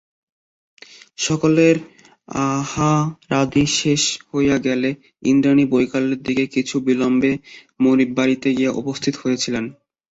[1.17, 1.75] সকলের
[2.45, 4.89] আহারাদি শেষ হইয়া গেলে
[5.23, 7.31] ইন্দ্রাণী বৈকালের দিকে কিছু বিলম্বে
[7.79, 9.55] মনিববাড়িতে গিয়া উপস্থিত হইয়াছিল।